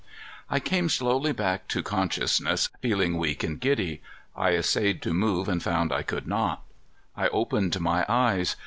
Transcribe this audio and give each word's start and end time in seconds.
I 0.49 0.59
came 0.59 0.89
slowly 0.89 1.31
back 1.31 1.67
to 1.67 1.83
consciousness, 1.83 2.69
feeling 2.81 3.19
weak 3.19 3.43
and 3.43 3.59
giddy. 3.59 4.01
I 4.35 4.53
essayed 4.55 4.99
to 5.03 5.13
move 5.13 5.47
and 5.47 5.61
found 5.61 5.93
I 5.93 6.01
could 6.01 6.25
not. 6.25 6.63
I 7.15 7.27
opened 7.27 7.79
my 7.79 8.07
eyes. 8.09 8.55